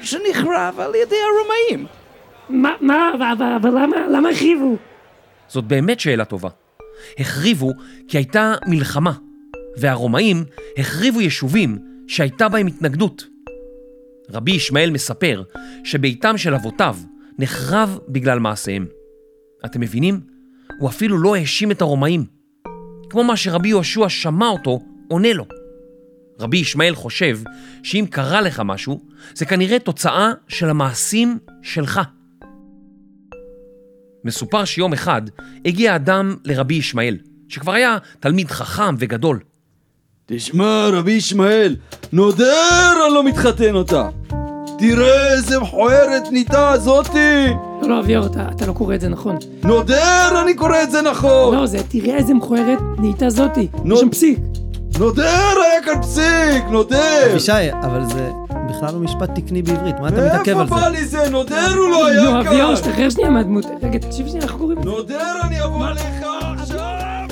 שנחרב 0.02 0.80
על 0.80 0.96
ידי 0.96 1.16
הרומאים. 1.16 1.86
מה, 2.50 2.72
מה, 2.82 3.12
אבל- 3.18 3.70
למה, 3.80 3.98
למה 4.10 4.30
החריבו? 4.30 4.76
זאת 5.50 5.66
באמת 5.66 6.00
שאלה 6.00 6.26
טובה. 6.26 6.50
החריבו 7.20 7.72
כי 8.08 8.18
הייתה 8.18 8.54
מלחמה, 8.68 9.14
והרומאים 9.78 10.44
החריבו 10.78 11.22
יישובים 11.22 11.78
שהייתה 12.08 12.50
בהם 12.50 12.68
התנגדות. 12.68 13.26
רבי 14.30 14.52
ישמעאל 14.52 14.92
מספר 14.92 15.44
שביתם 15.84 16.38
של 16.38 16.54
אבותיו 16.54 16.98
נחרב 17.40 18.00
בגלל 18.08 18.40
מעשיהם. 18.40 18.86
אתם 19.66 19.82
מבינים? 19.82 20.20
הוא 20.80 20.90
אפילו 20.90 21.18
לא 21.18 21.36
האשים 21.36 21.72
את 21.72 21.82
הרומאים. 21.82 22.26
כמו 23.10 23.24
מה 23.24 23.38
שרבי 23.38 23.70
יהושע 23.70 24.10
שמע 24.10 24.48
אותו, 24.48 24.80
עונה 25.08 25.34
לו. 25.34 25.46
רבי 26.40 26.58
ישמעאל 26.58 26.96
חושב 26.96 27.40
שאם 27.84 28.06
קרה 28.10 28.42
לך 28.42 28.62
משהו, 28.66 29.06
זה 29.34 29.46
כנראה 29.46 29.80
תוצאה 29.80 30.32
של 30.48 30.70
המעשים 30.70 31.38
שלך. 31.62 32.02
מסופר 34.26 34.66
שיום 34.66 34.94
אחד 34.94 35.22
הגיע 35.66 35.96
אדם 35.96 36.36
לרבי 36.46 36.74
ישמעאל, 36.74 37.18
שכבר 37.48 37.72
היה 37.72 37.98
תלמיד 38.20 38.52
חכם 38.52 38.96
וגדול. 39.00 39.40
תשמע, 40.26 40.88
רבי 40.94 41.12
ישמעאל, 41.12 41.76
נודר 42.12 42.94
אני 43.06 43.14
לא 43.14 43.24
מתחתן 43.24 43.76
אותה. 43.76 44.10
תראה 44.80 45.34
איזה 45.34 45.60
מכוערת 45.60 46.32
ניתה 46.32 46.70
הזאתי! 46.70 47.48
לא, 47.82 47.90
לא, 47.90 48.00
אביור, 48.00 48.26
אתה, 48.26 48.48
אתה 48.56 48.66
לא 48.68 48.74
קורא 48.74 48.96
את 48.96 49.02
זה 49.02 49.10
נכון. 49.10 49.38
נודר 49.64 50.42
אני 50.44 50.54
קורא 50.54 50.84
את 50.84 50.92
זה 50.92 51.02
נכון! 51.02 51.56
לא, 51.56 51.66
זה 51.66 51.78
תראה 51.90 52.18
איזה 52.18 52.34
מכוערת 52.34 52.80
נהייתה 52.98 53.30
זאתי. 53.30 53.68
נו. 53.84 53.96
יש 53.96 54.02
שם 54.02 54.10
פסיק. 54.10 54.40
נודר 55.00 55.54
היה 55.66 55.84
כאן 55.86 56.02
פסיק! 56.02 56.64
נודר! 56.70 57.32
אבישי, 57.32 57.72
אבל 57.84 58.06
זה 58.06 58.30
בכלל 58.70 58.94
לא 58.94 59.00
משפט 59.00 59.30
תקני 59.36 59.62
בעברית, 59.62 59.96
מה 60.00 60.08
אתה 60.08 60.26
מתעכב 60.26 60.54
מאיפה 60.54 60.76
על 60.76 60.82
זה? 60.82 60.86
בא 60.86 60.88
לי 60.90 61.06
זה? 61.06 61.30
נודר 61.30 61.74
הוא 61.78 61.90
לא 61.90 62.08
היה 62.08 62.24
נו, 62.24 62.40
אביור, 62.40 62.66
כאן! 62.66 62.74
השתחרר 62.74 63.10
שנייה 63.10 63.30
מהדמות. 63.30 63.66
רגע, 63.82 64.00
תקשיב 64.00 64.28
שנייה, 64.28 64.44
איך 64.44 64.52
קוראים 64.52 64.80
לזה? 64.80 64.90
נודר 64.90 65.42
אני 65.44 65.64
אבוא 65.64 65.88
עליך 65.88 66.04
עכשיו! 66.60 67.28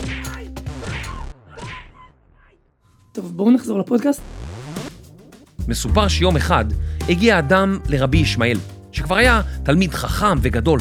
טוב, 3.11 3.31
בואו 3.37 3.51
נחזור 3.51 3.79
לפודקאסט. 3.79 4.21
מסופר 5.67 6.07
שיום 6.07 6.35
אחד 6.35 6.65
הגיע 7.09 7.39
אדם 7.39 7.79
לרבי 7.89 8.17
ישמעאל, 8.17 8.57
שכבר 8.91 9.15
היה 9.15 9.41
תלמיד 9.63 9.93
חכם 9.93 10.37
וגדול. 10.41 10.79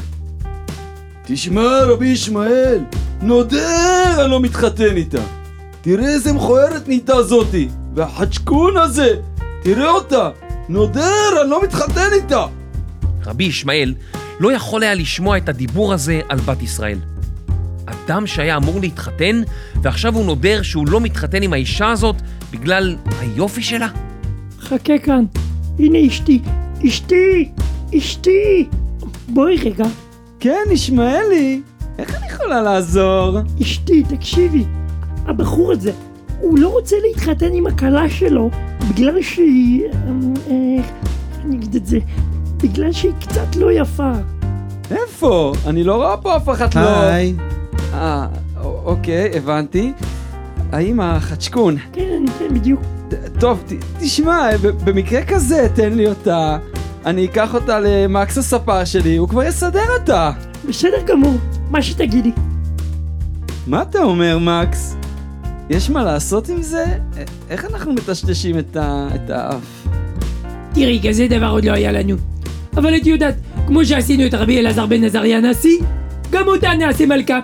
תשמע, 1.25 1.81
רבי 1.83 2.07
ישמעאל, 2.07 2.85
נודר 3.23 4.21
אני 4.21 4.31
לא 4.31 4.41
מתחתן 4.41 4.97
איתה. 4.97 5.21
תראה 5.81 6.09
איזה 6.09 6.33
מכוערת 6.33 6.89
נהייתה 6.89 7.23
זאתי, 7.23 7.69
והחצ'קון 7.95 8.77
הזה, 8.77 9.09
תראה 9.63 9.91
אותה, 9.91 10.31
נודר 10.69 11.43
אני 11.43 11.51
לא 11.51 11.63
מתחתן 11.63 12.09
איתה. 12.13 12.47
רבי 13.27 13.45
ישמעאל 13.45 13.95
לא 14.41 14.53
יכול 14.53 14.83
היה 14.83 14.95
לשמוע 14.95 15.37
את 15.37 15.49
הדיבור 15.49 15.93
הזה 15.93 16.21
על 16.29 16.39
בת 16.39 16.63
ישראל. 16.63 16.99
אדם 17.87 18.27
שהיה 18.27 18.57
אמור 18.57 18.81
להתחתן, 18.81 19.43
ועכשיו 19.83 20.15
הוא 20.15 20.27
נודר 20.27 20.63
שהוא 20.63 20.89
לא 20.89 21.01
מתחתן 21.01 21.43
עם 21.43 21.53
האישה 21.53 21.91
הזאת 21.91 22.17
בגלל 22.51 22.97
היופי 23.21 23.63
שלה? 23.63 23.89
חכה 24.61 24.99
כאן. 24.99 25.25
הנה 25.79 25.99
אשתי. 26.07 26.41
אשתי! 26.87 27.53
אשתי! 27.99 28.69
בואי 29.29 29.57
רגע. 29.57 29.85
כן, 30.41 30.65
ישמעאלי, 30.73 31.61
איך 31.99 32.15
אני 32.15 32.33
יכולה 32.33 32.63
לעזור? 32.63 33.39
אשתי, 33.63 34.03
תקשיבי. 34.03 34.65
הבחור 35.27 35.73
הזה, 35.73 35.93
הוא 36.41 36.59
לא 36.59 36.69
רוצה 36.69 36.97
להתחתן 37.09 37.53
עם 37.53 37.67
הכלה 37.67 38.11
שלו 38.11 38.51
בגלל 38.91 39.23
שהיא... 39.23 39.85
אמ, 40.09 40.35
איך 40.81 40.87
אני 41.45 41.57
אגיד 41.57 41.75
את 41.75 41.87
זה? 41.87 41.99
בגלל 42.63 42.93
שהיא 42.93 43.13
קצת 43.21 43.57
לא 43.57 43.73
יפה. 43.73 44.13
איפה? 44.91 45.53
אני 45.67 45.85
לא 45.85 45.97
רואה 45.97 46.17
פה 46.17 46.37
אף 46.37 46.49
אחת 46.49 46.75
לא... 46.75 46.81
היי, 47.01 47.35
אה, 47.95 48.27
א- 48.57 48.63
אוקיי, 48.85 49.31
הבנתי. 49.37 49.93
האם 50.73 51.01
החצ'קון, 51.01 51.77
כן, 51.93 52.23
כן, 52.39 52.55
בדיוק. 52.55 52.81
טוב, 53.41 53.63
ת, 53.67 53.73
תשמע, 54.01 54.49
ב- 54.63 54.91
במקרה 54.91 55.25
כזה, 55.25 55.69
תן 55.75 55.93
לי 55.93 56.07
אותה. 56.09 56.59
אני 57.07 57.25
אקח 57.25 57.55
אותה 57.55 57.81
למקס 57.81 58.39
הספר 58.39 58.85
שלי, 58.85 59.17
הוא 59.17 59.29
כבר 59.29 59.43
יסדר 59.45 59.85
אותה. 60.01 60.31
בסדר 60.69 61.03
גמור, 61.07 61.35
מה 61.71 61.83
שתגידי. 61.83 62.33
מה 63.67 63.83
אתה 63.83 64.03
אומר, 64.03 64.39
מקס? 64.39 64.96
יש 65.71 65.91
מה 65.91 66.05
לעשות 66.05 66.49
עם 66.49 66.63
זה? 66.63 66.85
איך 67.51 67.65
אנחנו 67.65 67.93
מטשטשים 67.93 68.59
את, 68.59 68.77
ה... 68.77 69.09
את 69.15 69.31
האף? 69.31 69.87
תראי, 70.75 71.01
כזה 71.09 71.27
דבר 71.31 71.49
עוד 71.51 71.65
לא 71.65 71.73
היה 71.73 71.93
לנו. 71.93 72.17
אבל 72.77 72.97
את 72.97 73.07
יודעת, 73.07 73.35
כמו 73.67 73.85
שעשינו 73.85 74.27
את 74.27 74.35
רבי 74.35 74.59
אלעזר 74.59 74.87
בן 74.87 75.05
עזריה 75.05 75.39
הנשיא, 75.39 75.79
גם 76.31 76.47
אותה 76.47 76.75
נעשה 76.75 77.07
מלכה. 77.07 77.41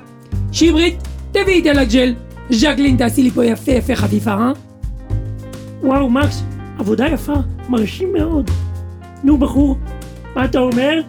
שמרית, 0.53 1.09
תביאי 1.33 1.61
את 1.61 1.67
הלג'ל. 1.67 2.15
ז'קלין, 2.51 2.97
תעשי 2.97 3.23
לי 3.23 3.31
פה 3.31 3.45
יפה 3.45 3.73
יפה 3.73 3.97
חפיפה, 3.97 4.31
אה? 4.31 4.53
וואו, 5.83 6.11
מקס, 6.11 6.43
עבודה 6.79 7.07
יפה, 7.07 7.35
מרשים 7.69 8.13
מאוד. 8.13 8.51
נו, 9.25 9.39
בחור, 9.39 9.79
מה 10.37 10.45
אתה 10.45 10.59
אומר? 10.59 11.01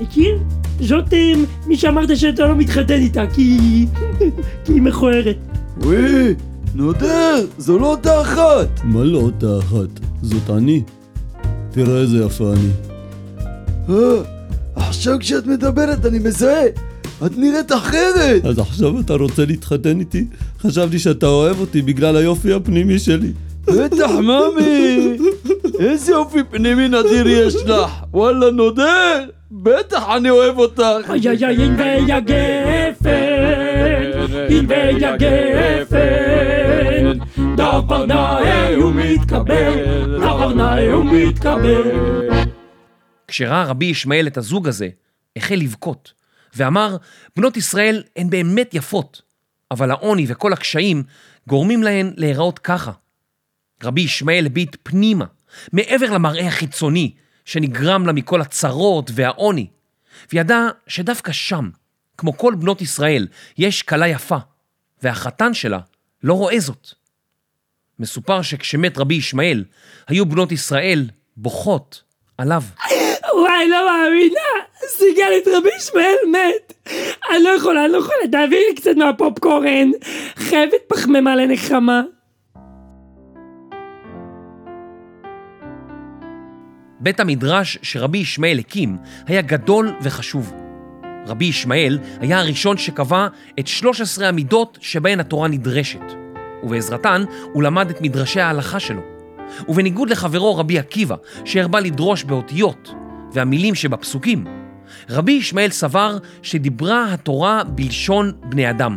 מכיר? 0.00 0.38
זאת 0.80 1.14
אה, 1.14 1.32
מי 1.66 1.76
שאמרת 1.76 2.16
שאתה 2.16 2.46
לא 2.46 2.56
מתחתן 2.56 2.94
איתה, 2.94 3.26
כי... 3.34 3.58
כי 4.64 4.72
היא 4.72 4.82
מכוערת. 4.82 5.36
וואי, 5.76 6.34
נודר, 6.74 7.44
זו 7.58 7.78
לא 7.78 7.86
אותה 7.86 8.20
אחת. 8.20 8.80
מה 8.84 9.04
לא 9.04 9.18
אותה 9.18 9.58
אחת? 9.58 10.00
זאת 10.22 10.50
אני. 10.50 10.82
תראה 11.70 12.00
איזה 12.00 12.24
יפה 12.24 12.52
אני. 12.52 12.70
אה, 13.88 14.22
עכשיו 14.76 15.16
כשאת 15.20 15.46
מדברת 15.46 16.06
אני 16.06 16.18
מזהה. 16.18 16.66
את 17.26 17.38
נראית 17.38 17.72
אחרת. 17.72 18.44
אז 18.44 18.58
עכשיו 18.58 19.00
אתה 19.00 19.14
רוצה 19.14 19.44
להתחתן 19.44 20.00
איתי? 20.00 20.24
חשבתי 20.60 20.98
שאתה 20.98 21.26
אוהב 21.26 21.60
אותי 21.60 21.82
בגלל 21.82 22.16
היופי 22.16 22.52
הפנימי 22.52 22.98
שלי. 22.98 23.32
בטח, 23.66 24.10
ממי! 24.10 25.16
איזה 25.78 26.12
יופי 26.12 26.38
פנימי 26.50 26.88
נדיר 26.88 27.28
יש 27.28 27.54
לך! 27.54 27.90
וואלה, 28.12 28.50
נודר! 28.50 29.24
בטח 29.52 30.04
אני 30.16 30.30
אוהב 30.30 30.58
אותך! 30.58 30.82
איי 31.10 31.28
איי 31.28 31.46
איי, 31.46 31.62
אין 31.62 31.74
ויה 31.78 32.20
ויה 34.68 35.16
גפן, 35.16 35.98
דבר 37.56 38.06
נאה 38.06 38.74
הוא 38.74 38.92
מתקבל, 38.94 40.18
דבר 40.20 40.54
נאה 40.54 40.92
הוא 40.92 41.04
מתקבל. 41.04 41.90
כשראה 43.28 43.64
רבי 43.64 43.84
ישמעאל 43.84 44.26
את 44.26 44.36
הזוג 44.36 44.68
הזה, 44.68 44.88
החל 45.36 45.54
לבכות, 45.54 46.12
ואמר, 46.54 46.96
בנות 47.36 47.56
ישראל 47.56 48.02
הן 48.16 48.30
באמת 48.30 48.74
יפות, 48.74 49.22
אבל 49.70 49.90
העוני 49.90 50.26
וכל 50.28 50.52
הקשיים 50.52 51.02
גורמים 51.48 51.82
להן 51.82 52.12
להיראות 52.16 52.58
ככה. 52.58 52.92
רבי 53.82 54.00
ישמעאל 54.00 54.46
הביט 54.46 54.76
פנימה, 54.82 55.24
מעבר 55.72 56.10
למראה 56.10 56.46
החיצוני 56.46 57.12
שנגרם 57.44 58.06
לה 58.06 58.12
מכל 58.12 58.40
הצרות 58.40 59.10
והעוני, 59.14 59.66
וידע 60.32 60.68
שדווקא 60.86 61.32
שם, 61.32 61.70
כמו 62.20 62.36
כל 62.36 62.54
בנות 62.54 62.82
ישראל, 62.82 63.26
יש 63.58 63.82
כלה 63.82 64.08
יפה, 64.08 64.36
והחתן 65.02 65.54
שלה 65.54 65.78
לא 66.22 66.34
רואה 66.34 66.60
זאת. 66.60 66.88
מסופר 67.98 68.42
שכשמת 68.42 68.98
רבי 68.98 69.14
ישמעאל, 69.14 69.64
היו 70.08 70.26
בנות 70.26 70.52
ישראל 70.52 71.10
בוכות 71.36 72.02
עליו. 72.38 72.62
וואי, 73.34 73.68
לא 73.68 73.86
מאמינה, 73.86 74.64
סיגל 74.86 75.32
את 75.42 75.48
רבי 75.56 75.68
ישמעאל 75.76 76.16
מת. 76.32 76.72
אני 77.30 77.42
לא 77.42 77.48
יכולה, 77.48 77.84
אני 77.84 77.92
לא 77.92 77.98
יכולה, 77.98 78.28
תעבירי 78.32 78.62
לי 78.68 78.74
קצת 78.74 78.96
מהפופקורן. 78.96 79.90
חייבת 80.36 80.80
פחמימה 80.88 81.36
לנחמה. 81.36 82.02
בית 87.00 87.20
המדרש 87.20 87.78
שרבי 87.82 88.18
ישמעאל 88.18 88.58
הקים 88.58 88.96
היה 89.26 89.42
גדול 89.42 89.92
וחשוב. 90.02 90.59
רבי 91.26 91.44
ישמעאל 91.44 91.98
היה 92.20 92.40
הראשון 92.40 92.76
שקבע 92.76 93.26
את 93.58 93.66
13 93.66 94.28
המידות 94.28 94.78
שבהן 94.80 95.20
התורה 95.20 95.48
נדרשת, 95.48 96.12
ובעזרתן 96.62 97.24
הוא 97.52 97.62
למד 97.62 97.90
את 97.90 98.00
מדרשי 98.00 98.40
ההלכה 98.40 98.80
שלו. 98.80 99.00
ובניגוד 99.68 100.10
לחברו 100.10 100.56
רבי 100.56 100.78
עקיבא, 100.78 101.16
שהרבה 101.44 101.80
לדרוש 101.80 102.24
באותיות 102.24 102.94
והמילים 103.32 103.74
שבפסוקים, 103.74 104.44
רבי 105.10 105.32
ישמעאל 105.32 105.70
סבר 105.70 106.18
שדיברה 106.42 107.14
התורה 107.14 107.64
בלשון 107.64 108.32
בני 108.44 108.70
אדם. 108.70 108.96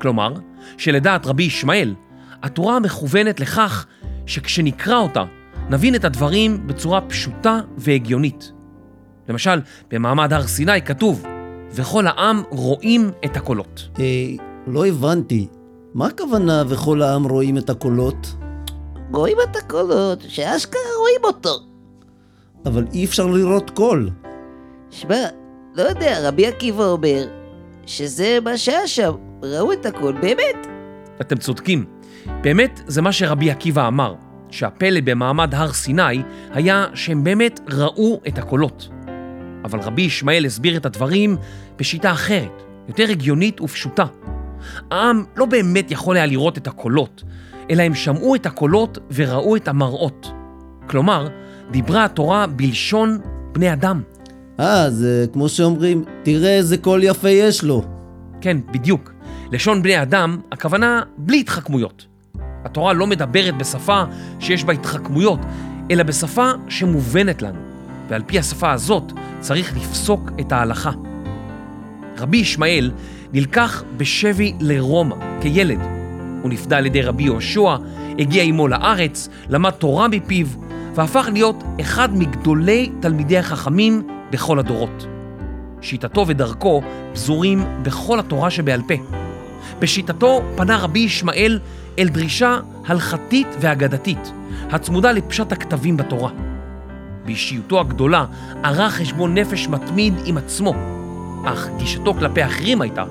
כלומר, 0.00 0.34
שלדעת 0.78 1.26
רבי 1.26 1.42
ישמעאל, 1.42 1.94
התורה 2.42 2.80
מכוונת 2.80 3.40
לכך 3.40 3.86
שכשנקרא 4.26 4.96
אותה, 4.96 5.24
נבין 5.70 5.94
את 5.94 6.04
הדברים 6.04 6.66
בצורה 6.66 7.00
פשוטה 7.00 7.60
והגיונית. 7.76 8.52
למשל, 9.28 9.60
במעמד 9.90 10.32
הר 10.32 10.46
סיני 10.46 10.82
כתוב, 10.82 11.26
וכל 11.74 12.06
העם 12.06 12.42
רואים 12.50 13.10
את 13.24 13.36
הקולות. 13.36 13.88
אה, 13.98 14.04
לא 14.66 14.86
הבנתי. 14.86 15.46
מה 15.94 16.06
הכוונה 16.06 16.62
וכל 16.68 17.02
העם 17.02 17.24
רואים 17.24 17.58
את 17.58 17.70
הקולות? 17.70 18.34
רואים 19.12 19.36
את 19.50 19.56
הקולות, 19.56 20.24
שאשכרה 20.28 20.80
רואים 21.00 21.20
אותו. 21.24 21.58
אבל 22.66 22.86
אי 22.94 23.04
אפשר 23.04 23.26
לראות 23.26 23.70
קול. 23.70 24.10
שמע, 24.90 25.26
לא 25.74 25.82
יודע, 25.82 26.28
רבי 26.28 26.46
עקיבא 26.46 26.84
אומר 26.84 27.28
שזה 27.86 28.38
מה 28.44 28.56
שהיה 28.56 28.86
שם, 28.86 29.12
ראו 29.42 29.72
את 29.72 29.86
הכל, 29.86 30.12
באמת. 30.12 30.66
אתם 31.20 31.36
צודקים. 31.36 31.84
באמת 32.40 32.80
זה 32.86 33.02
מה 33.02 33.12
שרבי 33.12 33.50
עקיבא 33.50 33.88
אמר, 33.88 34.14
שהפלא 34.50 35.00
במעמד 35.04 35.54
הר 35.54 35.72
סיני 35.72 36.22
היה 36.50 36.86
שהם 36.94 37.24
באמת 37.24 37.60
ראו 37.70 38.20
את 38.28 38.38
הקולות. 38.38 38.88
אבל 39.64 39.80
רבי 39.80 40.02
ישמעאל 40.02 40.44
הסביר 40.44 40.76
את 40.76 40.86
הדברים 40.86 41.36
בשיטה 41.76 42.12
אחרת, 42.12 42.62
יותר 42.88 43.10
הגיונית 43.10 43.60
ופשוטה. 43.60 44.04
העם 44.90 45.24
לא 45.36 45.46
באמת 45.46 45.90
יכול 45.90 46.16
היה 46.16 46.26
לראות 46.26 46.58
את 46.58 46.66
הקולות, 46.66 47.22
אלא 47.70 47.82
הם 47.82 47.94
שמעו 47.94 48.34
את 48.34 48.46
הקולות 48.46 48.98
וראו 49.14 49.56
את 49.56 49.68
המראות. 49.68 50.32
כלומר, 50.88 51.28
דיברה 51.70 52.04
התורה 52.04 52.46
בלשון 52.46 53.18
בני 53.52 53.72
אדם. 53.72 54.02
אה, 54.60 54.90
זה 54.90 55.26
כמו 55.32 55.48
שאומרים, 55.48 56.04
תראה 56.22 56.56
איזה 56.56 56.78
קול 56.78 57.04
יפה 57.04 57.28
יש 57.28 57.64
לו. 57.64 57.84
כן, 58.40 58.56
בדיוק. 58.72 59.12
לשון 59.52 59.82
בני 59.82 60.02
אדם, 60.02 60.40
הכוונה 60.52 61.02
בלי 61.18 61.40
התחכמויות. 61.40 62.06
התורה 62.64 62.92
לא 62.92 63.06
מדברת 63.06 63.56
בשפה 63.58 64.02
שיש 64.40 64.64
בה 64.64 64.72
התחכמויות, 64.72 65.40
אלא 65.90 66.02
בשפה 66.02 66.50
שמובנת 66.68 67.42
לנו, 67.42 67.58
ועל 68.08 68.22
פי 68.26 68.38
השפה 68.38 68.72
הזאת 68.72 69.12
צריך 69.40 69.76
לפסוק 69.76 70.30
את 70.40 70.52
ההלכה. 70.52 70.90
רבי 72.18 72.36
ישמעאל 72.36 72.90
נלקח 73.32 73.82
בשבי 73.96 74.52
לרומא 74.60 75.16
כילד. 75.40 75.80
הוא 76.42 76.50
נפדה 76.50 76.78
על 76.78 76.86
ידי 76.86 77.02
רבי 77.02 77.22
יהושע, 77.22 77.76
הגיע 78.18 78.42
עמו 78.42 78.68
לארץ, 78.68 79.28
למד 79.48 79.70
תורה 79.70 80.08
מפיו, 80.08 80.46
והפך 80.94 81.28
להיות 81.32 81.64
אחד 81.80 82.16
מגדולי 82.16 82.90
תלמידי 83.00 83.38
החכמים 83.38 84.02
בכל 84.30 84.58
הדורות. 84.58 85.06
שיטתו 85.80 86.26
ודרכו 86.26 86.82
פזורים 87.12 87.64
בכל 87.82 88.20
התורה 88.20 88.50
שבעל 88.50 88.82
פה. 88.88 88.94
בשיטתו 89.78 90.42
פנה 90.56 90.76
רבי 90.76 90.98
ישמעאל 90.98 91.58
אל 91.98 92.08
דרישה 92.08 92.58
הלכתית 92.86 93.46
ואגדתית, 93.60 94.32
הצמודה 94.70 95.12
לפשט 95.12 95.52
הכתבים 95.52 95.96
בתורה. 95.96 96.51
באישיותו 97.24 97.80
הגדולה 97.80 98.24
ערך 98.62 98.94
חשבון 98.94 99.38
נפש 99.38 99.68
מתמיד 99.68 100.14
עם 100.24 100.36
עצמו, 100.36 100.74
אך 101.44 101.68
גישתו 101.78 102.14
כלפי 102.14 102.44
אחרים 102.44 102.80
הייתה 102.80 103.04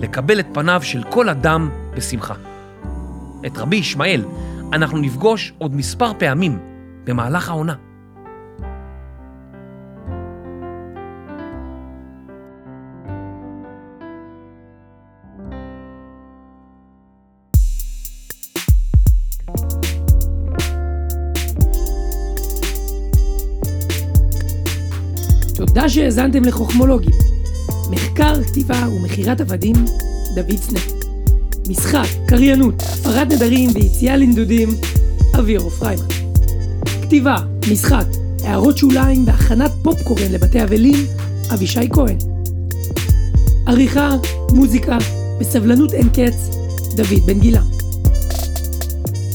לקבל 0.00 0.40
את 0.40 0.46
פניו 0.52 0.80
של 0.82 1.02
כל 1.10 1.28
אדם 1.28 1.70
בשמחה. 1.94 2.34
את 3.46 3.58
רבי 3.58 3.76
ישמעאל 3.76 4.24
אנחנו 4.72 4.98
נפגוש 4.98 5.52
עוד 5.58 5.76
מספר 5.76 6.12
פעמים 6.18 6.58
במהלך 7.04 7.48
העונה. 7.48 7.74
תודה 25.74 25.88
שהאזנתם 25.88 26.44
לחוכמולוגים. 26.44 27.14
מחקר, 27.90 28.44
כתיבה 28.44 28.88
ומכירת 28.96 29.40
עבדים, 29.40 29.76
דוד 30.34 30.56
סנה. 30.56 30.80
משחק, 31.68 32.06
קריינות, 32.28 32.74
הפרת 32.82 33.32
נדרים 33.32 33.70
ויציאה 33.74 34.16
לנדודים, 34.16 34.68
אבירו 35.38 35.70
פריימן. 35.70 36.04
כתיבה, 37.02 37.36
משחק, 37.70 38.04
הערות 38.44 38.78
שוליים 38.78 39.26
והכנת 39.26 39.70
פופקורן 39.82 40.32
לבתי 40.32 40.62
אבלים, 40.62 41.06
אבישי 41.54 41.88
כהן. 41.92 42.18
עריכה, 43.66 44.10
מוזיקה, 44.52 44.98
בסבלנות 45.40 45.94
אין 45.94 46.08
קץ, 46.08 46.50
דוד 46.96 47.26
בן 47.26 47.40
גילם. 47.40 47.66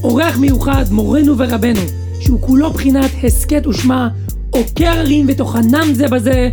אורח 0.04 0.38
מיוחד, 0.38 0.86
מורנו 0.92 1.38
ורבנו, 1.38 1.82
שהוא 2.20 2.42
כולו 2.42 2.74
בחינת 2.74 3.12
הסכת 3.24 3.68
ושמע, 3.68 4.08
עוקר 4.58 4.88
הרים 4.88 5.26
וטוחנם 5.30 5.94
זה 5.94 6.08
בזה, 6.08 6.50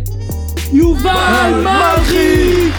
יובל 0.73 1.63
מלכי! 1.63 2.69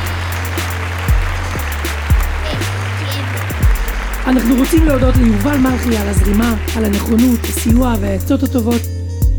אנחנו 4.27 4.55
רוצים 4.59 4.87
להודות 4.87 5.17
ליובל 5.17 5.57
מלכי 5.57 5.97
על 5.97 6.09
הזרימה, 6.09 6.57
על 6.77 6.85
הנכונות, 6.85 7.41
הסיוע 7.45 7.95
והעצות 8.01 8.43
הטובות, 8.43 8.81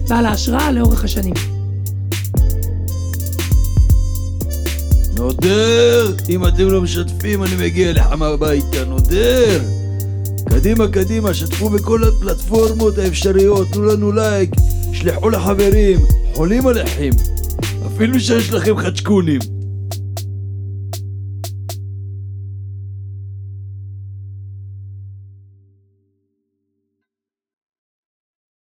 ועל 0.07 0.25
ההשראה 0.25 0.71
לאורך 0.71 1.03
השנים. 1.03 1.33
נודר! 5.15 6.13
אם 6.29 6.47
אתם 6.47 6.67
לא 6.67 6.81
משתפים, 6.81 7.43
אני 7.43 7.55
מגיע 7.59 7.89
אליכם 7.89 8.23
הביתה, 8.23 8.85
נודר! 8.87 9.61
קדימה, 10.49 10.87
קדימה, 10.87 11.33
שתפו 11.33 11.69
בכל 11.69 12.03
הפלטפורמות 12.03 12.97
האפשריות, 12.97 13.67
תנו 13.71 13.85
לנו 13.85 14.11
לייק, 14.11 14.49
שלחו 14.97 15.29
לחברים, 15.29 15.99
חולים 16.33 16.67
עליכם, 16.67 17.09
אפילו 17.87 18.19
שיש 18.19 18.51
לכם 18.51 18.77
חדשקונים. 18.77 19.56